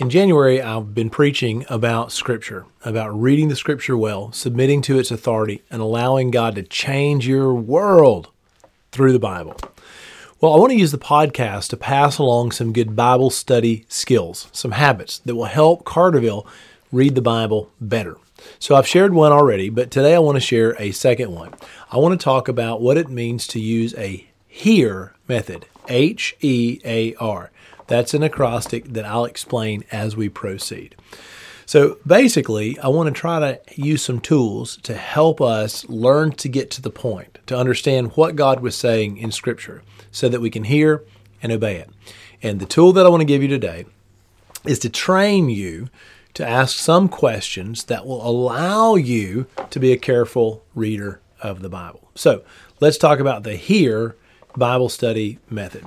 in 0.00 0.08
January, 0.08 0.62
I've 0.62 0.94
been 0.94 1.10
preaching 1.10 1.66
about 1.68 2.10
Scripture, 2.10 2.64
about 2.86 3.10
reading 3.10 3.48
the 3.48 3.54
Scripture 3.54 3.98
well, 3.98 4.32
submitting 4.32 4.80
to 4.82 4.98
its 4.98 5.10
authority, 5.10 5.62
and 5.70 5.82
allowing 5.82 6.30
God 6.30 6.54
to 6.54 6.62
change 6.62 7.28
your 7.28 7.52
world 7.52 8.28
through 8.92 9.12
the 9.12 9.18
Bible. 9.18 9.58
Well, 10.40 10.54
I 10.54 10.58
want 10.58 10.72
to 10.72 10.78
use 10.78 10.90
the 10.90 10.96
podcast 10.96 11.68
to 11.68 11.76
pass 11.76 12.16
along 12.16 12.52
some 12.52 12.72
good 12.72 12.96
Bible 12.96 13.28
study 13.28 13.84
skills, 13.90 14.48
some 14.52 14.70
habits 14.70 15.18
that 15.18 15.36
will 15.36 15.44
help 15.44 15.84
Carterville 15.84 16.46
read 16.90 17.14
the 17.14 17.20
Bible 17.20 17.70
better. 17.78 18.16
So 18.58 18.76
I've 18.76 18.88
shared 18.88 19.12
one 19.12 19.32
already, 19.32 19.68
but 19.68 19.90
today 19.90 20.14
I 20.14 20.20
want 20.20 20.36
to 20.36 20.40
share 20.40 20.74
a 20.80 20.92
second 20.92 21.30
one. 21.30 21.52
I 21.92 21.98
want 21.98 22.18
to 22.18 22.24
talk 22.24 22.48
about 22.48 22.80
what 22.80 22.96
it 22.96 23.10
means 23.10 23.46
to 23.48 23.60
use 23.60 23.94
a 23.96 24.26
HEAR 24.48 25.14
method, 25.28 25.66
H 25.88 26.38
E 26.40 26.80
A 26.86 27.14
R. 27.16 27.50
That's 27.90 28.14
an 28.14 28.22
acrostic 28.22 28.84
that 28.92 29.04
I'll 29.04 29.24
explain 29.24 29.82
as 29.90 30.16
we 30.16 30.28
proceed. 30.28 30.94
So 31.66 31.98
basically, 32.06 32.78
I 32.78 32.86
want 32.86 33.08
to 33.08 33.20
try 33.20 33.40
to 33.40 33.60
use 33.74 34.00
some 34.00 34.20
tools 34.20 34.76
to 34.84 34.94
help 34.94 35.40
us 35.40 35.88
learn 35.88 36.30
to 36.32 36.48
get 36.48 36.70
to 36.70 36.82
the 36.82 36.90
point, 36.90 37.40
to 37.48 37.58
understand 37.58 38.12
what 38.12 38.36
God 38.36 38.60
was 38.60 38.76
saying 38.76 39.16
in 39.16 39.32
Scripture, 39.32 39.82
so 40.12 40.28
that 40.28 40.40
we 40.40 40.50
can 40.50 40.64
hear 40.64 41.02
and 41.42 41.50
obey 41.50 41.78
it. 41.78 41.90
And 42.40 42.60
the 42.60 42.64
tool 42.64 42.92
that 42.92 43.04
I 43.04 43.08
want 43.08 43.22
to 43.22 43.26
give 43.26 43.42
you 43.42 43.48
today 43.48 43.86
is 44.64 44.78
to 44.80 44.88
train 44.88 45.50
you 45.50 45.88
to 46.34 46.48
ask 46.48 46.78
some 46.78 47.08
questions 47.08 47.84
that 47.86 48.06
will 48.06 48.24
allow 48.24 48.94
you 48.94 49.46
to 49.70 49.80
be 49.80 49.92
a 49.92 49.98
careful 49.98 50.62
reader 50.76 51.20
of 51.40 51.60
the 51.60 51.68
Bible. 51.68 52.12
So 52.14 52.44
let's 52.78 52.98
talk 52.98 53.18
about 53.18 53.42
the 53.42 53.56
hear 53.56 54.14
Bible 54.56 54.88
study 54.88 55.38
method. 55.48 55.86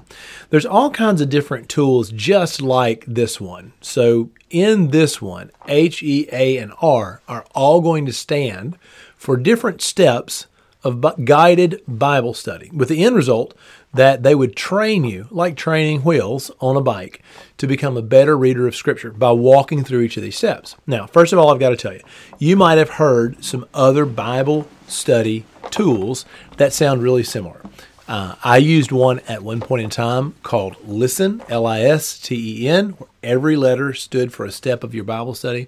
There's 0.50 0.66
all 0.66 0.89
kinds 0.89 1.22
of 1.22 1.30
different 1.30 1.69
tools 1.69 2.11
just 2.11 2.61
like 2.61 3.05
this 3.05 3.39
one. 3.39 3.73
So 3.81 4.30
in 4.50 4.89
this 4.89 5.22
one, 5.22 5.52
H, 5.67 6.02
E, 6.03 6.28
A, 6.31 6.58
and 6.58 6.73
R 6.81 7.22
are 7.28 7.45
all 7.53 7.81
going 7.81 8.05
to 8.05 8.14
stand 8.14 8.78
for 9.16 9.38
different 9.38 9.81
steps 9.81 10.47
of 10.83 11.25
guided 11.25 11.81
Bible 11.88 12.33
study, 12.33 12.70
with 12.73 12.89
the 12.89 13.03
end 13.05 13.16
result 13.16 13.53
that 13.94 14.23
they 14.23 14.36
would 14.36 14.55
train 14.55 15.05
you, 15.05 15.27
like 15.31 15.55
training 15.55 16.02
wheels 16.02 16.52
on 16.59 16.75
a 16.75 16.81
bike, 16.81 17.22
to 17.58 17.67
become 17.67 17.95
a 17.95 18.02
better 18.02 18.38
reader 18.38 18.67
of 18.67 18.75
Scripture 18.75 19.11
by 19.11 19.31
walking 19.31 19.83
through 19.83 20.02
each 20.02 20.17
of 20.17 20.23
these 20.23 20.36
steps. 20.36 20.75
Now, 20.86 21.05
first 21.08 21.31
of 21.31 21.39
all, 21.39 21.52
I've 21.53 21.59
got 21.59 21.70
to 21.70 21.77
tell 21.77 21.94
you, 21.94 22.02
you 22.38 22.58
might 22.58 22.80
have 22.80 22.89
heard 22.89 23.45
some 23.45 23.66
other 23.73 24.05
Bible 24.05 24.67
study 24.88 25.45
tools 25.72 26.25
that 26.58 26.73
sound 26.73 27.02
really 27.02 27.23
similar. 27.23 27.61
Uh, 28.07 28.35
I 28.43 28.57
used 28.57 28.91
one 28.91 29.19
at 29.29 29.43
one 29.43 29.61
point 29.61 29.83
in 29.83 29.89
time 29.89 30.35
called 30.43 30.75
Listen, 30.85 31.41
L 31.47 31.65
I 31.65 31.81
S 31.81 32.19
T 32.19 32.63
E 32.63 32.67
N, 32.67 32.89
where 32.91 33.09
every 33.21 33.55
letter 33.55 33.93
stood 33.93 34.33
for 34.33 34.45
a 34.45 34.51
step 34.51 34.83
of 34.83 34.93
your 34.93 35.05
Bible 35.05 35.33
study. 35.33 35.67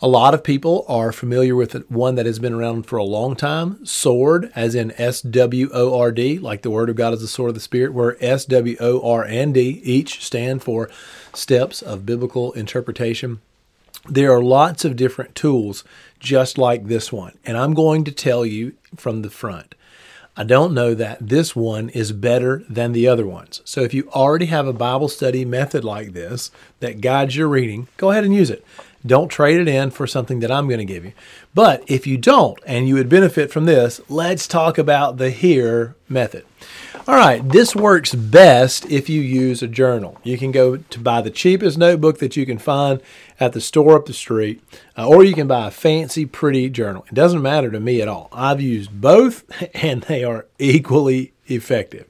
A 0.00 0.08
lot 0.08 0.32
of 0.32 0.44
people 0.44 0.86
are 0.88 1.10
familiar 1.10 1.56
with 1.56 1.74
one 1.90 2.14
that 2.14 2.24
has 2.24 2.38
been 2.38 2.54
around 2.54 2.84
for 2.84 2.96
a 2.98 3.04
long 3.04 3.34
time, 3.34 3.84
SWORD, 3.84 4.50
as 4.54 4.74
in 4.74 4.92
S 4.92 5.20
W 5.20 5.68
O 5.74 5.98
R 5.98 6.12
D, 6.12 6.38
like 6.38 6.62
the 6.62 6.70
Word 6.70 6.88
of 6.88 6.96
God 6.96 7.12
is 7.12 7.20
the 7.20 7.28
sword 7.28 7.50
of 7.50 7.54
the 7.54 7.60
Spirit, 7.60 7.92
where 7.92 8.16
S 8.24 8.44
W 8.46 8.76
O 8.80 9.00
R 9.02 9.24
and 9.24 9.52
D 9.52 9.80
each 9.84 10.24
stand 10.24 10.62
for 10.62 10.88
steps 11.34 11.82
of 11.82 12.06
biblical 12.06 12.52
interpretation. 12.52 13.40
There 14.08 14.32
are 14.32 14.42
lots 14.42 14.86
of 14.86 14.96
different 14.96 15.34
tools 15.34 15.84
just 16.18 16.56
like 16.56 16.86
this 16.86 17.12
one, 17.12 17.36
and 17.44 17.58
I'm 17.58 17.74
going 17.74 18.04
to 18.04 18.12
tell 18.12 18.46
you 18.46 18.74
from 18.96 19.20
the 19.20 19.30
front. 19.30 19.74
I 20.38 20.44
don't 20.44 20.72
know 20.72 20.94
that 20.94 21.18
this 21.20 21.56
one 21.56 21.88
is 21.88 22.12
better 22.12 22.62
than 22.68 22.92
the 22.92 23.08
other 23.08 23.26
ones. 23.26 23.60
So 23.64 23.80
if 23.80 23.92
you 23.92 24.08
already 24.10 24.46
have 24.46 24.68
a 24.68 24.72
Bible 24.72 25.08
study 25.08 25.44
method 25.44 25.82
like 25.82 26.12
this 26.12 26.52
that 26.78 27.00
guides 27.00 27.34
your 27.34 27.48
reading, 27.48 27.88
go 27.96 28.12
ahead 28.12 28.22
and 28.22 28.32
use 28.32 28.48
it. 28.48 28.64
Don't 29.04 29.30
trade 29.30 29.58
it 29.58 29.66
in 29.66 29.90
for 29.90 30.06
something 30.06 30.38
that 30.38 30.52
I'm 30.52 30.68
going 30.68 30.78
to 30.78 30.84
give 30.84 31.04
you. 31.04 31.12
But 31.54 31.82
if 31.88 32.06
you 32.06 32.18
don't 32.18 32.56
and 32.64 32.86
you 32.86 32.94
would 32.94 33.08
benefit 33.08 33.50
from 33.50 33.64
this, 33.64 34.00
let's 34.08 34.46
talk 34.46 34.78
about 34.78 35.16
the 35.16 35.30
HEAR 35.30 35.96
method. 36.08 36.44
All 37.08 37.14
right, 37.14 37.40
this 37.42 37.74
works 37.74 38.14
best 38.14 38.84
if 38.90 39.08
you 39.08 39.22
use 39.22 39.62
a 39.62 39.66
journal. 39.66 40.18
You 40.24 40.36
can 40.36 40.52
go 40.52 40.76
to 40.76 41.00
buy 41.00 41.22
the 41.22 41.30
cheapest 41.30 41.78
notebook 41.78 42.18
that 42.18 42.36
you 42.36 42.44
can 42.44 42.58
find 42.58 43.00
at 43.40 43.54
the 43.54 43.62
store 43.62 43.96
up 43.96 44.04
the 44.04 44.12
street, 44.12 44.62
uh, 44.94 45.08
or 45.08 45.24
you 45.24 45.32
can 45.32 45.46
buy 45.46 45.68
a 45.68 45.70
fancy, 45.70 46.26
pretty 46.26 46.68
journal. 46.68 47.06
It 47.08 47.14
doesn't 47.14 47.40
matter 47.40 47.70
to 47.70 47.80
me 47.80 48.02
at 48.02 48.08
all. 48.08 48.28
I've 48.30 48.60
used 48.60 49.00
both, 49.00 49.42
and 49.74 50.02
they 50.02 50.22
are 50.22 50.44
equally 50.58 51.32
effective. 51.46 52.06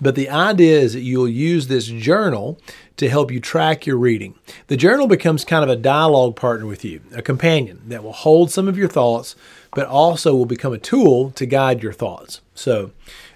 But 0.00 0.16
the 0.16 0.28
idea 0.28 0.80
is 0.80 0.94
that 0.94 1.02
you'll 1.02 1.28
use 1.28 1.68
this 1.68 1.86
journal 1.86 2.58
to 2.96 3.08
help 3.08 3.30
you 3.30 3.38
track 3.38 3.86
your 3.86 3.96
reading. 3.96 4.34
The 4.66 4.76
journal 4.76 5.06
becomes 5.06 5.44
kind 5.44 5.62
of 5.62 5.70
a 5.70 5.76
dialogue 5.76 6.34
partner 6.34 6.66
with 6.66 6.84
you, 6.84 7.00
a 7.14 7.22
companion 7.22 7.82
that 7.86 8.02
will 8.02 8.12
hold 8.12 8.50
some 8.50 8.66
of 8.66 8.76
your 8.76 8.88
thoughts, 8.88 9.36
but 9.70 9.86
also 9.86 10.34
will 10.34 10.46
become 10.46 10.72
a 10.72 10.78
tool 10.78 11.30
to 11.30 11.46
guide 11.46 11.84
your 11.84 11.92
thoughts. 11.92 12.40
So, 12.54 12.90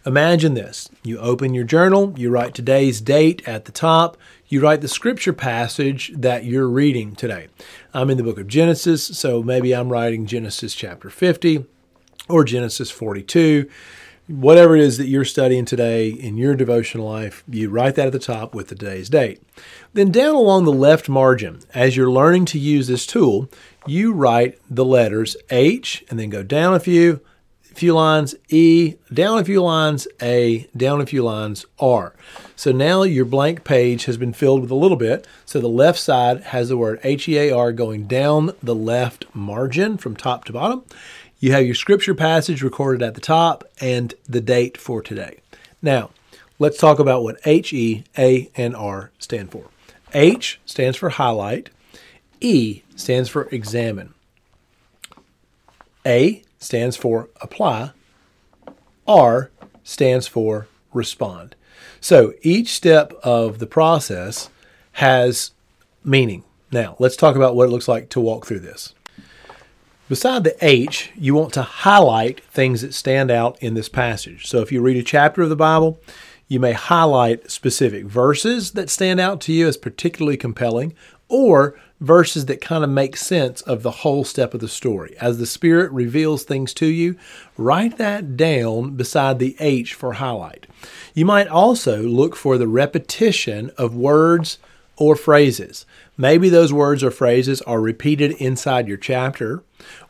Imagine 0.07 0.55
this 0.55 0.89
you 1.03 1.19
open 1.19 1.53
your 1.53 1.65
journal, 1.65 2.15
you 2.17 2.31
write 2.31 2.55
today's 2.55 3.01
date 3.01 3.47
at 3.47 3.65
the 3.65 3.73
top, 3.73 4.17
you 4.47 4.61
write 4.61 4.81
the 4.81 4.87
scripture 4.87 5.33
passage 5.33 6.13
that 6.15 6.45
you're 6.45 6.69
reading 6.69 7.17
today. 7.17 7.49
I'm 7.93 8.09
in 8.09 8.17
the 8.17 8.23
book 8.23 8.39
of 8.39 8.47
Genesis, 8.47 9.05
so 9.05 9.43
maybe 9.43 9.75
I'm 9.75 9.91
writing 9.91 10.27
Genesis 10.27 10.77
chapter 10.77 11.11
50 11.11 11.67
or 12.29 12.45
Genesis 12.45 12.89
42. 12.89 13.69
Whatever 14.29 14.77
it 14.77 14.83
is 14.83 14.97
that 14.99 15.09
you're 15.09 15.25
studying 15.25 15.65
today 15.65 16.09
in 16.09 16.37
your 16.37 16.55
devotional 16.55 17.09
life, 17.09 17.43
you 17.49 17.69
write 17.69 17.97
that 17.97 18.07
at 18.07 18.13
the 18.13 18.21
top 18.21 18.55
with 18.55 18.69
today's 18.69 19.09
date. 19.09 19.43
Then, 19.93 20.13
down 20.13 20.37
along 20.37 20.65
the 20.65 20.73
left 20.73 21.09
margin, 21.09 21.61
as 21.75 21.97
you're 21.97 22.11
learning 22.11 22.45
to 22.47 22.59
use 22.59 22.87
this 22.87 23.07
tool, 23.07 23.49
you 23.87 24.13
write 24.13 24.59
the 24.71 24.85
letters 24.85 25.37
H 25.51 26.05
and 26.11 26.19
then 26.19 26.31
go 26.31 26.43
down 26.43 26.75
a 26.75 26.81
few, 26.81 27.21
few 27.77 27.95
lines 27.95 28.35
E, 28.49 28.95
down 29.13 29.39
a 29.39 29.45
few 29.45 29.63
lines 29.63 30.09
A, 30.23 30.67
down 30.77 31.01
a 31.01 31.07
few 31.07 31.23
lines 31.23 31.67
R. 31.79 32.15
So 32.57 32.73
now 32.73 33.03
your 33.03 33.25
blank 33.25 33.65
page 33.65 34.07
has 34.07 34.17
been 34.17 34.33
filled 34.33 34.63
with 34.63 34.71
a 34.71 34.75
little 34.75 34.97
bit. 34.97 35.27
So 35.45 35.61
the 35.61 35.69
left 35.69 35.99
side 35.99 36.43
has 36.45 36.69
the 36.69 36.77
word 36.77 37.01
H-E-A-R 37.05 37.73
going 37.73 38.07
down 38.07 38.53
the 38.63 38.75
left 38.75 39.27
margin 39.35 39.99
from 39.99 40.17
top 40.17 40.45
to 40.45 40.53
bottom. 40.53 40.85
You 41.39 41.53
have 41.53 41.67
your 41.67 41.75
scripture 41.75 42.15
passage 42.15 42.63
recorded 42.63 43.03
at 43.03 43.15
the 43.15 43.21
top 43.21 43.65
and 43.81 44.15
the 44.27 44.41
date 44.41 44.79
for 44.79 45.03
today. 45.03 45.39
Now, 45.83 46.11
let's 46.59 46.79
talk 46.79 46.99
about 46.99 47.23
what 47.23 47.39
H, 47.45 47.75
E, 47.75 48.05
A, 48.17 48.51
and 48.57 48.75
R 48.75 49.11
stand 49.19 49.53
for. 49.53 49.67
H 50.15 50.59
stands 50.65 50.97
for 50.97 51.11
highlight. 51.11 51.69
E 52.41 52.83
stands 52.97 53.29
for 53.29 53.49
examine. 53.51 54.15
A 56.07 56.43
stands 56.67 56.97
for 56.97 57.31
apply. 57.41 57.93
R 59.07 59.51
stands 59.85 60.27
for 60.27 60.67
respond. 60.93 61.55
So 62.01 62.35
each 62.43 62.75
step 62.75 63.13
of 63.23 63.59
the 63.59 63.67
process 63.67 64.51
has 64.93 65.53
meaning. 66.05 66.45
Now, 66.73 66.97
let's 66.99 67.17
talk 67.17 67.37
about 67.37 67.55
what 67.55 67.69
it 67.69 67.71
looks 67.71 67.89
like 67.89 68.09
to 68.11 68.21
walk 68.21 68.47
through 68.47 68.61
this. 68.61 68.95
Beside 70.09 70.45
the 70.45 70.57
H, 70.65 71.11
you 71.17 71.35
want 71.35 71.53
to 71.55 71.63
highlight 71.63 72.41
things 72.45 72.83
that 72.83 72.95
stand 72.95 73.31
out 73.31 73.61
in 73.61 73.75
this 73.75 73.89
passage. 73.89 74.47
So 74.47 74.61
if 74.61 74.71
you 74.71 74.81
read 74.81 74.97
a 74.97 75.03
chapter 75.03 75.43
of 75.43 75.49
the 75.49 75.57
Bible, 75.57 75.99
you 76.49 76.61
may 76.61 76.73
highlight 76.73 77.51
specific 77.51 78.05
verses 78.05 78.73
that 78.73 78.91
stand 78.91 79.19
out 79.19 79.41
to 79.43 79.53
you 79.53 79.67
as 79.67 79.77
particularly 79.77 80.37
compelling, 80.37 80.95
or 81.29 81.79
verses 82.01 82.47
that 82.47 82.61
kind 82.61 82.85
of 82.85 82.91
make 82.91 83.17
sense 83.17 83.63
of 83.63 83.83
the 83.83 83.91
whole 83.91 84.25
step 84.25 84.53
of 84.55 84.61
the 84.61 84.69
story. 84.69 85.17
As 85.21 85.39
the 85.39 85.47
Spirit 85.47 85.91
reveals 85.93 86.45
things 86.45 86.75
to 86.75 86.87
you, 86.87 87.17
write 87.57 87.99
that 87.99 88.37
down 88.37 88.97
beside 88.97 89.39
the 89.39 89.57
H 89.59 89.95
for 89.95 90.15
highlight. 90.15 90.67
You 91.15 91.25
might 91.25 91.49
also 91.49 92.03
look 92.03 92.37
for 92.37 92.59
the 92.59 92.69
repetition 92.69 93.71
of 93.79 93.97
words 93.97 94.59
or 94.99 95.17
phrases. 95.17 95.85
Maybe 96.17 96.49
those 96.49 96.73
words 96.73 97.05
or 97.05 97.11
phrases 97.11 97.61
are 97.63 97.81
repeated 97.81 98.33
inside 98.33 98.89
your 98.89 98.97
chapter, 98.97 99.63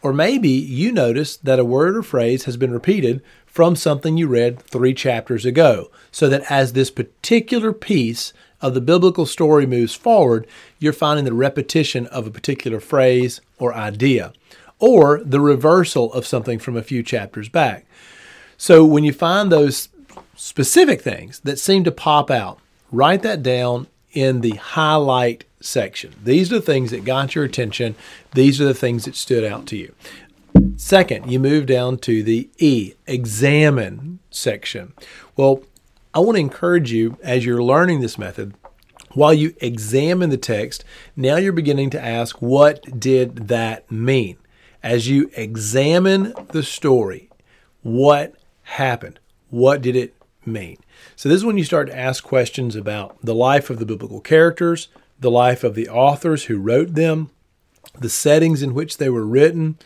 or 0.03 0.13
maybe 0.13 0.49
you 0.49 0.93
notice 0.93 1.37
that 1.39 1.59
a 1.59 1.65
word 1.65 1.97
or 1.97 2.03
phrase 2.03 2.45
has 2.45 2.57
been 2.57 2.73
repeated 2.73 3.23
from 3.45 3.75
something 3.75 4.17
you 4.17 4.29
read 4.29 4.61
three 4.61 4.95
chapters 4.95 5.45
ago, 5.45 5.91
so 6.13 6.29
that 6.29 6.51
as 6.51 6.73
this 6.73 6.91
particular 6.91 7.73
piece 7.73 8.33
of 8.61 8.75
the 8.75 8.81
biblical 8.81 9.27
story 9.27 9.67
moves 9.67 9.95
forward, 9.95 10.47
you're 10.79 10.93
finding 10.93 11.25
the 11.25 11.33
repetition 11.33 12.07
of 12.09 12.27
a 12.27 12.31
particular 12.31 12.81
phrase 12.81 13.41
or 13.59 13.75
idea, 13.75 14.33
or 14.79 15.21
the 15.25 15.41
reversal 15.41 16.13
of 16.13 16.27
something 16.27 16.59
from 16.59 16.77
a 16.77 16.83
few 16.83 17.03
chapters 17.03 17.49
back. 17.49 17.87
So 18.57 18.85
when 18.85 19.05
you 19.05 19.13
find 19.13 19.51
those 19.51 19.89
specific 20.35 21.03
things 21.03 21.41
that 21.41 21.59
seem 21.59 21.85
to 21.85 21.93
pop 21.93 22.31
out, 22.31 22.59
write 22.91 23.23
that 23.23 23.43
down 23.43 23.87
in 24.13 24.41
the 24.41 24.57
highlight 24.57 25.45
section. 25.61 26.15
These 26.23 26.53
are 26.53 26.57
the 26.57 26.63
things 26.63 26.91
that 26.91 27.05
got 27.05 27.35
your 27.35 27.45
attention. 27.45 27.95
These 28.35 28.61
are 28.61 28.65
the 28.65 28.75
things 28.75 29.05
that 29.05 29.17
stood 29.17 29.45
out 29.45 29.67
to 29.67 29.77
you. 29.77 29.95
Second, 30.77 31.31
you 31.31 31.39
move 31.39 31.67
down 31.67 31.99
to 31.99 32.23
the 32.23 32.49
E, 32.59 32.95
examine 33.07 34.19
section. 34.31 34.95
Well, 35.37 35.63
I 36.17 36.21
want 36.21 36.37
to 36.37 36.41
encourage 36.41 36.93
you 36.93 37.19
as 37.23 37.45
you're 37.45 37.63
learning 37.63 38.01
this 38.01 38.17
method, 38.17 38.55
while 39.13 39.35
you 39.35 39.55
examine 39.61 40.31
the 40.31 40.39
text, 40.39 40.83
now 41.15 41.37
you're 41.37 41.53
beginning 41.53 41.91
to 41.91 42.03
ask, 42.03 42.41
what 42.41 42.99
did 42.99 43.49
that 43.49 43.93
mean? 43.93 44.39
As 44.83 45.11
you 45.11 45.31
examine 45.37 46.33
the 46.53 46.63
story, 46.63 47.29
what 47.83 48.35
happened? 48.63 49.21
What 49.51 49.83
did 49.83 49.95
it 49.95 50.15
mean? 50.47 50.79
So, 51.17 51.29
this 51.29 51.37
is 51.37 51.45
when 51.45 51.59
you 51.59 51.65
start 51.65 51.89
to 51.89 51.99
ask 51.99 52.25
questions 52.25 52.77
about 52.77 53.19
the 53.23 53.35
life 53.35 53.69
of 53.69 53.79
the 53.79 53.85
biblical 53.85 54.23
characters, 54.23 54.89
the 55.21 55.31
life 55.31 55.65
of 55.65 55.75
the 55.75 55.87
authors 55.87 56.45
who 56.45 56.57
wrote 56.57 56.95
them, 56.95 57.29
the 57.99 58.09
settings 58.09 58.63
in 58.63 58.73
which 58.73 58.97
they 58.97 59.11
were 59.11 59.27
written, 59.27 59.77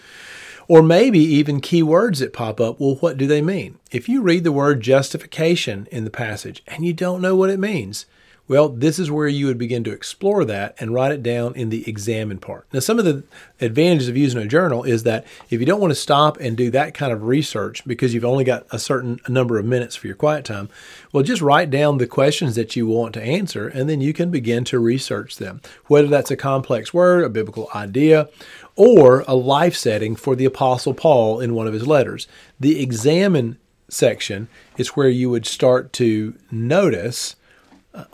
or 0.71 0.85
maybe 0.85 1.19
even 1.19 1.61
key 1.61 1.83
words 1.83 2.21
that 2.21 2.33
pop 2.33 2.61
up. 2.61 2.79
Well, 2.79 2.95
what 3.01 3.17
do 3.17 3.27
they 3.27 3.43
mean? 3.43 3.81
If 3.91 4.09
you 4.09 4.23
read 4.23 4.45
the 4.45 4.53
word 4.53 4.81
justification 4.81 5.89
in 5.91 6.05
the 6.05 6.11
passage 6.11 6.63
and 6.69 6.85
you 6.85 6.93
don't 6.93 7.21
know 7.21 7.35
what 7.35 7.51
it 7.51 7.59
means, 7.59 8.07
well, 8.50 8.69
this 8.69 8.99
is 8.99 9.12
where 9.12 9.29
you 9.29 9.47
would 9.47 9.58
begin 9.58 9.85
to 9.85 9.93
explore 9.93 10.44
that 10.44 10.75
and 10.81 10.93
write 10.93 11.12
it 11.12 11.23
down 11.23 11.55
in 11.55 11.69
the 11.69 11.88
examine 11.88 12.38
part. 12.38 12.67
Now, 12.73 12.81
some 12.81 12.99
of 12.99 13.05
the 13.05 13.23
advantages 13.61 14.08
of 14.08 14.17
using 14.17 14.43
a 14.43 14.47
journal 14.49 14.82
is 14.82 15.05
that 15.05 15.25
if 15.50 15.61
you 15.61 15.67
don't 15.67 15.81
want 15.81 15.93
to 15.93 15.94
stop 15.94 16.37
and 16.41 16.56
do 16.56 16.69
that 16.73 16.93
kind 16.93 17.12
of 17.12 17.23
research 17.23 17.87
because 17.87 18.12
you've 18.12 18.25
only 18.25 18.43
got 18.43 18.67
a 18.73 18.79
certain 18.81 19.20
number 19.29 19.56
of 19.56 19.67
minutes 19.67 19.94
for 19.94 20.08
your 20.08 20.17
quiet 20.17 20.44
time, 20.44 20.69
well, 21.12 21.23
just 21.23 21.41
write 21.41 21.70
down 21.70 21.99
the 21.99 22.08
questions 22.08 22.56
that 22.56 22.75
you 22.75 22.88
want 22.88 23.14
to 23.14 23.23
answer 23.23 23.69
and 23.69 23.88
then 23.88 24.00
you 24.00 24.12
can 24.12 24.32
begin 24.32 24.64
to 24.64 24.81
research 24.81 25.37
them. 25.37 25.61
Whether 25.87 26.08
that's 26.08 26.32
a 26.32 26.37
complex 26.37 26.93
word, 26.93 27.23
a 27.23 27.29
biblical 27.29 27.69
idea, 27.73 28.29
or 28.75 29.23
a 29.29 29.37
life 29.37 29.76
setting 29.76 30.17
for 30.17 30.35
the 30.35 30.44
Apostle 30.44 30.94
Paul 30.94 31.38
in 31.38 31.55
one 31.55 31.69
of 31.69 31.73
his 31.73 31.87
letters. 31.87 32.26
The 32.58 32.82
examine 32.82 33.58
section 33.88 34.49
is 34.76 34.97
where 34.97 35.08
you 35.08 35.31
would 35.31 35.47
start 35.47 35.93
to 35.93 36.35
notice 36.50 37.37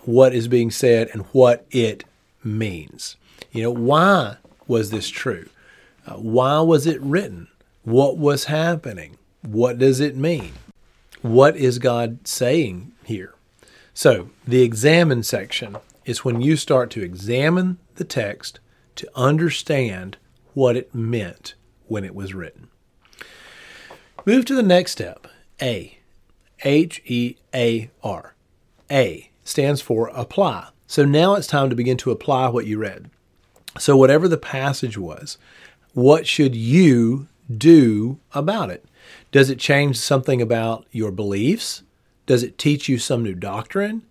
what 0.04 0.34
is 0.34 0.48
being 0.48 0.70
said 0.70 1.08
and 1.12 1.22
what 1.32 1.66
it 1.70 2.04
means. 2.42 3.16
You 3.52 3.64
know, 3.64 3.70
why 3.70 4.36
was 4.66 4.90
this 4.90 5.08
true? 5.08 5.48
Uh, 6.06 6.14
why 6.14 6.60
was 6.60 6.86
it 6.86 7.00
written? 7.00 7.48
What 7.84 8.16
was 8.16 8.44
happening? 8.44 9.18
What 9.42 9.78
does 9.78 10.00
it 10.00 10.16
mean? 10.16 10.52
What 11.22 11.56
is 11.56 11.78
God 11.78 12.26
saying 12.26 12.92
here? 13.04 13.34
So, 13.94 14.30
the 14.46 14.62
examine 14.62 15.22
section 15.22 15.76
is 16.04 16.24
when 16.24 16.40
you 16.40 16.56
start 16.56 16.90
to 16.90 17.02
examine 17.02 17.78
the 17.94 18.04
text 18.04 18.60
to 18.96 19.08
understand 19.14 20.16
what 20.54 20.76
it 20.76 20.94
meant 20.94 21.54
when 21.86 22.04
it 22.04 22.14
was 22.14 22.34
written. 22.34 22.68
Move 24.24 24.44
to 24.46 24.54
the 24.54 24.62
next 24.62 24.92
step 24.92 25.26
A. 25.60 25.98
H 26.64 27.02
E 27.04 27.36
A 27.54 27.90
R. 28.02 28.34
A 28.90 29.30
stands 29.46 29.80
for 29.80 30.08
apply. 30.08 30.68
So 30.86 31.04
now 31.04 31.34
it's 31.34 31.46
time 31.46 31.70
to 31.70 31.76
begin 31.76 31.96
to 31.98 32.10
apply 32.10 32.48
what 32.48 32.66
you 32.66 32.78
read. 32.78 33.10
So, 33.78 33.96
whatever 33.96 34.26
the 34.28 34.38
passage 34.38 34.96
was, 34.96 35.36
what 35.92 36.26
should 36.26 36.54
you 36.54 37.28
do 37.54 38.18
about 38.32 38.70
it? 38.70 38.84
Does 39.32 39.50
it 39.50 39.58
change 39.58 39.98
something 39.98 40.40
about 40.40 40.86
your 40.90 41.10
beliefs? 41.10 41.82
Does 42.24 42.42
it 42.42 42.58
teach 42.58 42.88
you 42.88 42.98
some 42.98 43.22
new 43.22 43.34
doctrine? 43.34 44.02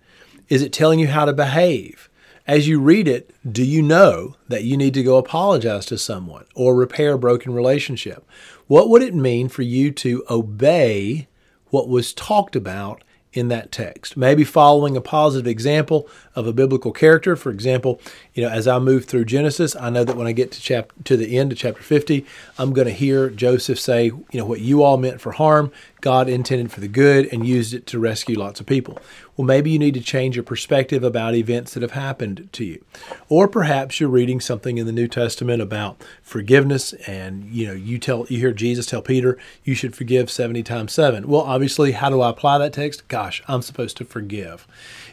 Is 0.49 0.61
it 0.61 0.71
telling 0.71 0.99
you 0.99 1.07
how 1.07 1.25
to 1.25 1.33
behave? 1.33 2.09
As 2.47 2.67
you 2.67 2.79
read 2.79 3.07
it, 3.07 3.33
do 3.51 3.63
you 3.63 3.81
know 3.81 4.35
that 4.47 4.63
you 4.63 4.77
need 4.77 4.93
to 4.93 5.03
go 5.03 5.17
apologize 5.17 5.87
to 5.87 5.97
someone 5.97 6.45
or 6.53 6.75
repair 6.75 7.13
a 7.13 7.17
broken 7.17 7.53
relationship? 7.53 8.23
What 8.67 8.89
would 8.89 9.01
it 9.01 9.15
mean 9.15 9.49
for 9.49 9.63
you 9.63 9.91
to 9.93 10.23
obey 10.29 11.27
what 11.71 11.89
was 11.89 12.13
talked 12.13 12.55
about 12.55 13.03
in 13.35 13.49
that 13.49 13.71
text. 13.71 14.15
Maybe 14.15 14.45
following 14.45 14.95
a 14.95 15.01
positive 15.01 15.45
example 15.45 16.07
of 16.35 16.47
a 16.47 16.53
biblical 16.53 16.93
character. 16.93 17.35
For 17.35 17.51
example, 17.51 17.99
you 18.33 18.41
know, 18.41 18.49
as 18.49 18.65
I 18.67 18.79
move 18.79 19.05
through 19.05 19.25
Genesis, 19.25 19.75
I 19.75 19.89
know 19.89 20.05
that 20.05 20.15
when 20.15 20.25
I 20.25 20.31
get 20.31 20.51
to 20.53 20.61
chapter 20.61 20.95
to 21.03 21.17
the 21.17 21.37
end 21.37 21.51
of 21.51 21.57
chapter 21.57 21.83
50, 21.83 22.25
I'm 22.57 22.73
going 22.73 22.87
to 22.87 22.93
hear 22.93 23.29
Joseph 23.29 23.79
say, 23.79 24.05
you 24.05 24.25
know, 24.33 24.45
what 24.45 24.61
you 24.61 24.83
all 24.83 24.97
meant 24.97 25.19
for 25.19 25.33
harm, 25.33 25.71
God 26.05 26.29
intended 26.29 26.71
for 26.71 26.81
the 26.81 26.87
good 26.87 27.27
and 27.33 27.47
used 27.47 27.73
it 27.73 27.87
to 27.87 27.97
rescue 27.97 28.37
lots 28.37 28.59
of 28.59 28.67
people. 28.67 28.99
Well, 29.35 29.47
maybe 29.47 29.71
you 29.71 29.79
need 29.79 29.95
to 29.95 30.01
change 30.01 30.35
your 30.35 30.43
perspective 30.43 31.03
about 31.03 31.33
events 31.33 31.73
that 31.73 31.81
have 31.81 31.93
happened 31.93 32.47
to 32.51 32.63
you. 32.63 32.85
Or 33.27 33.47
perhaps 33.47 33.99
you're 33.99 34.07
reading 34.07 34.39
something 34.39 34.77
in 34.77 34.85
the 34.85 34.91
New 34.91 35.07
Testament 35.07 35.63
about 35.63 35.99
forgiveness 36.21 36.93
and, 37.07 37.45
you 37.45 37.65
know, 37.65 37.73
you 37.73 37.97
tell 37.97 38.27
you 38.29 38.37
hear 38.37 38.51
Jesus 38.51 38.85
tell 38.85 39.01
Peter, 39.01 39.35
you 39.63 39.73
should 39.73 39.95
forgive 39.95 40.29
70 40.29 40.61
times 40.61 40.93
7. 40.93 41.27
Well, 41.27 41.41
obviously, 41.41 41.93
how 41.93 42.11
do 42.11 42.21
I 42.21 42.29
apply 42.29 42.59
that 42.59 42.73
text? 42.73 43.07
Gosh, 43.07 43.41
I'm 43.47 43.63
supposed 43.63 43.97
to 43.97 44.05
forgive. 44.05 44.67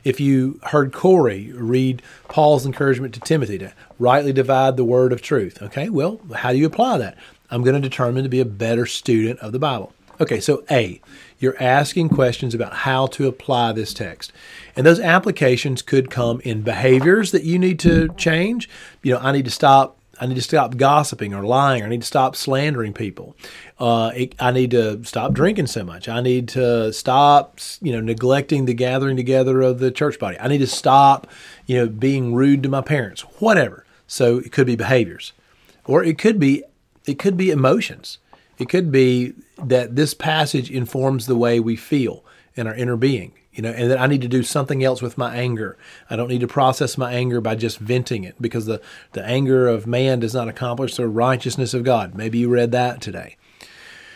If 0.05 0.21
you 0.21 0.61
heard 0.65 0.93
Corey 0.93 1.53
read 1.53 2.03
Paul's 2.29 2.67
encouragement 2.67 3.15
to 3.15 3.21
Timothy 3.21 3.57
to 3.57 3.73
rightly 3.99 4.35
divide 4.35 4.77
the 4.77 4.85
word 4.85 5.15
of 5.15 5.23
truth, 5.23 5.63
okay, 5.63 5.89
well, 5.89 6.21
how 6.35 6.53
do 6.53 6.59
you 6.59 6.67
apply 6.67 6.99
that? 6.99 7.17
I'm 7.51 7.63
going 7.63 7.81
to 7.81 7.89
determine 7.89 8.25
to 8.25 8.29
be 8.29 8.41
a 8.41 8.45
better 8.45 8.85
student 8.85 9.39
of 9.41 9.53
the 9.53 9.59
Bible. 9.59 9.95
Okay, 10.21 10.41
so 10.41 10.65
A, 10.71 11.01
you're 11.39 11.61
asking 11.61 12.11
questions 12.11 12.55
about 12.55 12.73
how 12.73 13.07
to 13.09 13.27
apply 13.27 13.73
this 13.73 13.93
text. 13.93 14.33
And 14.77 14.87
those 14.87 15.01
applications 15.01 15.83
could 15.83 16.11
come 16.11 16.41
in 16.41 16.63
behaviors 16.63 17.33
that 17.33 17.45
you 17.45 17.59
need 17.59 17.79
to 17.81 18.09
change. 18.17 18.69
You 19.03 19.15
know, 19.15 19.21
I 19.21 19.33
need 19.33 19.45
to 19.47 19.51
stop 19.51 19.99
I 20.21 20.27
need 20.27 20.35
to 20.37 20.43
stop 20.43 20.77
gossiping 20.77 21.35
or 21.35 21.43
lying. 21.43 21.83
Or 21.83 21.87
I 21.87 21.89
need 21.89 22.03
to 22.03 22.07
stop 22.07 22.37
slandering 22.37 22.93
people. 22.93 23.35
Uh, 23.81 24.13
it, 24.15 24.35
I 24.39 24.53
need 24.53 24.71
to 24.71 25.03
stop 25.05 25.33
drinking 25.33 25.67
so 25.67 25.83
much. 25.83 26.09
I 26.09 26.21
need 26.21 26.47
to 26.51 26.93
stop, 26.93 27.59
you 27.81 27.93
know, 27.93 28.01
neglecting 28.01 28.67
the 28.67 28.75
gathering 28.75 29.17
together 29.17 29.63
of 29.63 29.81
the 29.81 29.91
church 29.91 30.21
body. 30.21 30.39
I 30.39 30.47
need 30.47 30.59
to 30.59 30.67
stop, 30.69 31.27
you 31.67 31.77
know, 31.77 31.89
being 31.89 32.35
rude 32.35 32.63
to 32.63 32.69
my 32.69 32.83
parents. 32.83 33.23
Whatever. 33.41 33.85
So 34.07 34.39
it 34.39 34.53
could 34.53 34.67
be 34.67 34.77
behaviors, 34.77 35.33
or 35.87 36.05
it 36.05 36.19
could 36.19 36.39
be 36.39 36.63
it 37.07 37.19
could 37.19 37.37
be 37.37 37.51
emotions. 37.51 38.19
It 38.59 38.69
could 38.69 38.93
be 38.93 39.33
that 39.69 39.97
this 39.97 40.15
passage 40.15 40.71
informs 40.71 41.27
the 41.27 41.37
way 41.37 41.61
we 41.61 41.77
feel 41.77 42.25
in 42.55 42.67
our 42.67 42.75
inner 42.75 42.97
being, 42.97 43.33
you 43.53 43.63
know, 43.63 43.71
and 43.71 43.91
that 43.91 44.01
I 44.01 44.07
need 44.07 44.23
to 44.23 44.29
do 44.29 44.43
something 44.43 44.85
else 44.85 45.01
with 45.01 45.17
my 45.17 45.35
anger. 45.35 45.79
I 46.11 46.17
don't 46.17 46.29
need 46.29 46.41
to 46.41 46.49
process 46.49 46.99
my 46.99 47.13
anger 47.13 47.41
by 47.41 47.55
just 47.55 47.79
venting 47.79 48.25
it 48.25 48.41
because 48.41 48.67
the, 48.67 48.81
the 49.13 49.25
anger 49.25 49.69
of 49.69 49.87
man 49.87 50.21
does 50.21 50.35
not 50.35 50.49
accomplish 50.49 50.97
the 50.97 51.09
righteousness 51.09 51.75
of 51.75 51.85
God. 51.85 52.15
Maybe 52.15 52.39
you 52.39 52.49
read 52.49 52.73
that 52.73 53.01
today. 53.01 53.37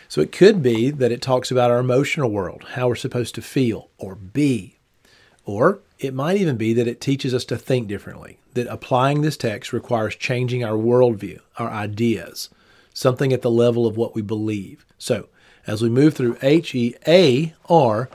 So 0.08 0.20
it 0.20 0.32
could 0.32 0.62
be 0.62 0.90
that 0.90 1.12
it 1.12 1.20
talks 1.20 1.50
about 1.50 1.70
our 1.70 1.78
emotional 1.78 2.30
world, 2.30 2.64
how 2.74 2.88
we're 2.88 2.94
supposed 2.94 3.34
to 3.36 3.42
feel 3.42 3.90
or 3.98 4.14
be. 4.14 4.78
Or 5.44 5.80
it 5.98 6.14
might 6.14 6.36
even 6.36 6.56
be 6.56 6.72
that 6.74 6.88
it 6.88 7.00
teaches 7.00 7.32
us 7.32 7.44
to 7.46 7.56
think 7.56 7.88
differently, 7.88 8.38
that 8.54 8.66
applying 8.68 9.22
this 9.22 9.36
text 9.36 9.72
requires 9.72 10.14
changing 10.14 10.62
our 10.62 10.76
worldview, 10.76 11.40
our 11.58 11.70
ideas, 11.70 12.50
something 12.92 13.32
at 13.32 13.42
the 13.42 13.50
level 13.50 13.86
of 13.86 13.96
what 13.96 14.14
we 14.14 14.22
believe. 14.22 14.84
So, 14.98 15.28
as 15.66 15.82
we 15.82 15.88
move 15.88 16.14
through 16.14 16.38
H 16.42 16.74
E 16.74 16.94
A 17.06 17.54
R, 17.68 18.08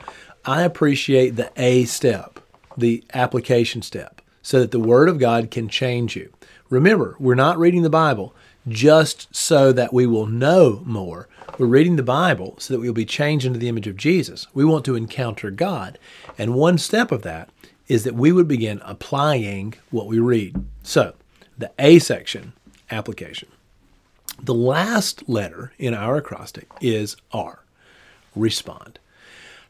I 0.44 0.62
appreciate 0.62 1.36
the 1.36 1.50
A 1.56 1.84
step, 1.84 2.40
the 2.76 3.04
application 3.14 3.82
step, 3.82 4.20
so 4.42 4.60
that 4.60 4.70
the 4.70 4.80
Word 4.80 5.08
of 5.08 5.18
God 5.18 5.50
can 5.50 5.68
change 5.68 6.16
you. 6.16 6.32
Remember, 6.68 7.16
we're 7.18 7.34
not 7.34 7.58
reading 7.58 7.82
the 7.82 7.90
Bible 7.90 8.34
just 8.68 9.34
so 9.34 9.72
that 9.72 9.92
we 9.92 10.06
will 10.06 10.26
know 10.26 10.82
more. 10.84 11.28
We're 11.58 11.66
reading 11.66 11.96
the 11.96 12.02
Bible 12.02 12.54
so 12.58 12.72
that 12.72 12.80
we 12.80 12.88
will 12.88 12.94
be 12.94 13.04
changed 13.04 13.44
into 13.44 13.58
the 13.58 13.68
image 13.68 13.86
of 13.86 13.96
Jesus. 13.96 14.46
We 14.54 14.64
want 14.64 14.84
to 14.86 14.94
encounter 14.94 15.50
God. 15.50 15.98
And 16.38 16.54
one 16.54 16.78
step 16.78 17.12
of 17.12 17.22
that 17.22 17.50
is 17.88 18.04
that 18.04 18.14
we 18.14 18.32
would 18.32 18.48
begin 18.48 18.80
applying 18.84 19.74
what 19.90 20.06
we 20.06 20.18
read. 20.18 20.64
So, 20.82 21.14
the 21.58 21.70
A 21.78 21.98
section, 21.98 22.54
application. 22.90 23.48
The 24.40 24.54
last 24.54 25.28
letter 25.28 25.72
in 25.78 25.94
our 25.94 26.16
acrostic 26.16 26.68
is 26.80 27.16
R, 27.32 27.64
respond. 28.34 28.98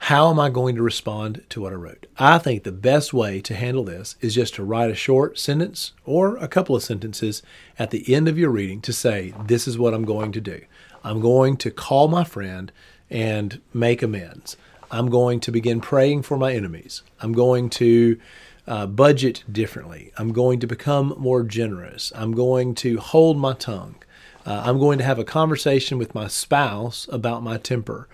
How 0.06 0.30
am 0.30 0.40
I 0.40 0.50
going 0.50 0.74
to 0.74 0.82
respond 0.82 1.44
to 1.50 1.60
what 1.60 1.72
I 1.72 1.76
wrote? 1.76 2.06
I 2.18 2.38
think 2.38 2.64
the 2.64 2.72
best 2.72 3.14
way 3.14 3.40
to 3.42 3.54
handle 3.54 3.84
this 3.84 4.16
is 4.20 4.34
just 4.34 4.54
to 4.54 4.64
write 4.64 4.90
a 4.90 4.96
short 4.96 5.38
sentence 5.38 5.92
or 6.04 6.36
a 6.38 6.48
couple 6.48 6.74
of 6.74 6.82
sentences 6.82 7.40
at 7.78 7.92
the 7.92 8.12
end 8.12 8.26
of 8.26 8.36
your 8.36 8.50
reading 8.50 8.80
to 8.80 8.92
say, 8.92 9.32
This 9.46 9.68
is 9.68 9.78
what 9.78 9.94
I'm 9.94 10.04
going 10.04 10.32
to 10.32 10.40
do. 10.40 10.62
I'm 11.04 11.20
going 11.20 11.56
to 11.58 11.70
call 11.70 12.08
my 12.08 12.24
friend 12.24 12.72
and 13.10 13.60
make 13.72 14.02
amends. 14.02 14.56
I'm 14.90 15.08
going 15.08 15.38
to 15.40 15.52
begin 15.52 15.80
praying 15.80 16.22
for 16.22 16.36
my 16.36 16.52
enemies. 16.52 17.02
I'm 17.20 17.32
going 17.32 17.70
to 17.70 18.18
uh, 18.66 18.86
budget 18.86 19.44
differently. 19.50 20.12
I'm 20.16 20.32
going 20.32 20.58
to 20.60 20.66
become 20.66 21.14
more 21.16 21.42
generous. 21.44 22.12
I'm 22.14 22.32
going 22.32 22.74
to 22.76 22.98
hold 22.98 23.38
my 23.38 23.52
tongue. 23.52 23.96
Uh, 24.44 24.62
I'm 24.64 24.78
going 24.78 24.98
to 24.98 25.04
have 25.04 25.18
a 25.18 25.24
conversation 25.24 25.98
with 25.98 26.14
my 26.14 26.28
spouse 26.28 27.08
about 27.10 27.42
my 27.42 27.58
temper. 27.58 28.08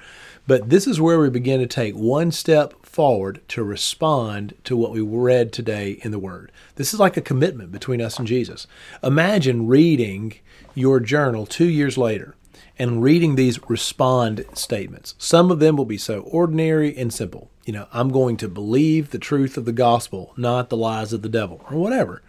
But 0.47 0.71
this 0.71 0.87
is 0.87 1.01
where 1.01 1.21
we 1.21 1.29
begin 1.29 1.61
to 1.61 1.67
take 1.67 1.95
one 1.95 2.33
step 2.33 2.75
forward 2.85 3.43
to 3.49 3.63
respond 3.63 4.55
to 4.65 4.77
what 4.77 4.93
we 4.93 5.01
read 5.01 5.53
today 5.53 6.01
in 6.03 6.11
the 6.11 6.19
Word. 6.19 6.51
This 6.77 6.95
is 6.95 7.01
like 7.01 7.17
a 7.17 7.23
commitment 7.23 7.71
between 7.71 8.01
us 8.01 8.19
and 8.19 8.27
Jesus. 8.27 8.67
Imagine 9.03 9.67
reading 9.67 10.35
your 10.75 11.01
journal 11.01 11.45
two 11.45 11.69
years 11.69 11.99
later 11.99 12.35
and 12.79 13.03
reading 13.03 13.35
these 13.35 13.61
respond 13.69 14.45
statements. 14.55 15.15
Some 15.19 15.51
of 15.51 15.59
them 15.59 15.77
will 15.77 15.85
be 15.85 15.99
so 15.99 16.21
ordinary 16.21 16.97
and 16.97 17.13
simple. 17.13 17.51
You 17.67 17.73
know, 17.75 17.89
I'm 17.93 18.11
going 18.11 18.37
to 18.39 18.49
believe 18.49 19.11
the 19.11 19.19
truth 19.19 19.57
of 19.57 19.65
the 19.65 19.73
gospel, 19.73 20.33
not 20.37 20.71
the 20.71 20.77
lies 20.77 21.13
of 21.13 21.23
the 21.23 21.29
devil, 21.29 21.65
or 21.71 21.77
whatever. 21.77 22.23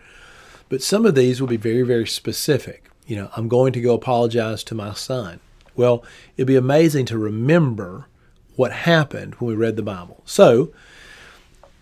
But 0.68 0.84
some 0.84 1.06
of 1.06 1.16
these 1.16 1.40
will 1.40 1.48
be 1.48 1.58
very, 1.58 1.84
very 1.84 2.08
specific. 2.08 2.90
You 3.10 3.16
know, 3.16 3.32
I'm 3.36 3.48
going 3.48 3.74
to 3.74 3.82
go 3.82 3.96
apologize 3.96 4.64
to 4.66 4.76
my 4.76 4.94
son. 4.94 5.40
Well, 5.76 6.06
it'd 6.38 6.46
be 6.46 6.56
amazing 6.56 7.08
to 7.08 7.18
remember 7.18 8.06
what 8.56 8.72
happened 8.72 9.34
when 9.36 9.50
we 9.50 9.56
read 9.56 9.78
the 9.78 9.82
Bible. 9.82 10.22
So, 10.26 10.72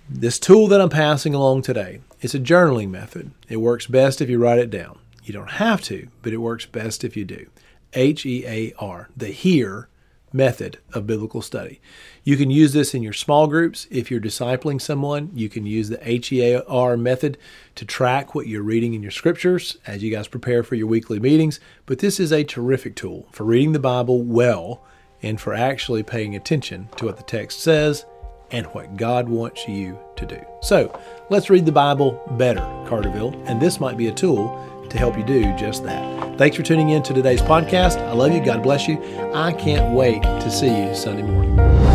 this 0.10 0.40
tool 0.40 0.68
that 0.68 0.80
I'm 0.80 0.88
passing 0.88 1.34
along 1.34 1.64
today, 1.64 2.00
it's 2.22 2.34
a 2.34 2.40
journaling 2.40 2.92
method. 2.92 3.32
It 3.50 3.58
works 3.58 3.88
best 3.88 4.22
if 4.22 4.30
you 4.30 4.40
write 4.40 4.60
it 4.60 4.70
down. 4.70 5.00
You 5.22 5.34
don't 5.34 5.52
have 5.52 5.82
to, 5.82 6.08
but 6.22 6.32
it 6.32 6.38
works 6.38 6.66
best 6.66 7.04
if 7.04 7.18
you 7.18 7.26
do. 7.26 7.48
H 7.92 8.26
E 8.26 8.46
A 8.48 8.74
R, 8.80 9.10
the 9.18 9.34
HEAR 9.34 9.90
method 10.34 10.80
of 10.94 11.08
biblical 11.08 11.42
study. 11.42 11.80
You 12.24 12.38
can 12.38 12.52
use 12.52 12.74
this 12.74 12.94
in 12.94 13.02
your 13.02 13.14
small 13.14 13.48
groups. 13.48 13.88
If 13.90 14.12
you're 14.12 14.20
discipling 14.20 14.82
someone, 14.82 15.32
you 15.34 15.50
can 15.50 15.66
use 15.66 15.90
the 15.90 15.98
HEAR 15.98 16.98
method 16.98 17.38
to 17.76 17.86
track 17.86 18.36
what 18.36 18.48
you're 18.48 18.64
reading 18.64 18.94
in 18.94 19.02
your 19.02 19.12
scriptures 19.12 19.78
as 19.88 20.04
you 20.04 20.12
guys 20.12 20.28
prepare 20.28 20.64
for 20.64 20.76
your 20.76 20.88
weekly 20.88 21.20
meetings. 21.20 21.60
But 21.86 22.00
this 22.00 22.20
is 22.20 22.34
a 22.34 22.44
terrific 22.44 22.96
tool 22.96 23.28
for 23.32 23.44
reading 23.46 23.72
the 23.72 23.80
Bible 23.80 24.22
well 24.22 24.84
and 25.22 25.40
for 25.40 25.54
actually 25.54 26.04
paying 26.04 26.36
attention 26.36 26.90
to 26.98 27.06
what 27.06 27.18
the 27.18 27.24
text 27.24 27.62
says 27.62 28.06
and 28.52 28.66
what 28.68 28.96
God 28.96 29.28
wants 29.28 29.68
you 29.68 29.98
to 30.16 30.26
do. 30.26 30.40
So 30.62 30.98
let's 31.30 31.50
read 31.50 31.66
the 31.66 31.72
Bible 31.72 32.22
better, 32.38 32.62
Carterville, 32.88 33.34
and 33.48 33.62
this 33.62 33.80
might 33.80 33.98
be 33.98 34.08
a 34.08 34.14
tool 34.14 34.77
to 34.90 34.98
help 34.98 35.18
you 35.18 35.24
do 35.24 35.56
just 35.56 35.84
that. 35.84 36.38
Thanks 36.38 36.56
for 36.56 36.64
tuning 36.64 36.90
in 36.90 37.04
to 37.04 37.14
today's 37.14 37.42
podcast. 37.42 37.98
I 37.98 38.14
love 38.14 38.32
you. 38.32 38.44
God 38.44 38.62
bless 38.62 38.88
you. 38.88 39.02
I 39.34 39.54
can't 39.54 39.96
wait 39.96 40.22
to 40.24 40.52
see 40.52 40.68
you 40.68 40.96
Sunday 40.96 41.24
morning. 41.24 41.87